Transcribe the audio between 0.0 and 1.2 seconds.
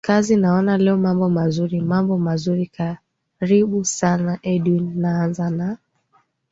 kazi naona leo